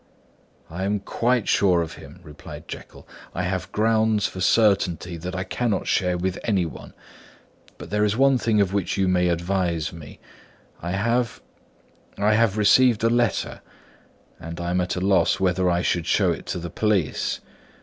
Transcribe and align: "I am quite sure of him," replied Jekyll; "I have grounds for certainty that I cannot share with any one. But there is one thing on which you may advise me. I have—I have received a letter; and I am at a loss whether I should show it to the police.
"I 0.67 0.83
am 0.85 0.99
quite 0.99 1.47
sure 1.47 1.83
of 1.83 1.93
him," 1.93 2.21
replied 2.23 2.67
Jekyll; 2.67 3.07
"I 3.35 3.43
have 3.43 3.71
grounds 3.71 4.25
for 4.25 4.41
certainty 4.41 5.15
that 5.17 5.35
I 5.35 5.43
cannot 5.43 5.85
share 5.85 6.17
with 6.17 6.39
any 6.43 6.65
one. 6.65 6.95
But 7.77 7.91
there 7.91 8.03
is 8.03 8.17
one 8.17 8.39
thing 8.39 8.59
on 8.59 8.69
which 8.69 8.97
you 8.97 9.07
may 9.07 9.27
advise 9.27 9.93
me. 9.93 10.19
I 10.81 10.93
have—I 10.93 12.33
have 12.33 12.57
received 12.57 13.03
a 13.03 13.09
letter; 13.11 13.61
and 14.39 14.59
I 14.59 14.71
am 14.71 14.81
at 14.81 14.95
a 14.95 14.99
loss 15.01 15.39
whether 15.39 15.69
I 15.69 15.83
should 15.83 16.07
show 16.07 16.31
it 16.31 16.47
to 16.47 16.57
the 16.57 16.71
police. 16.71 17.39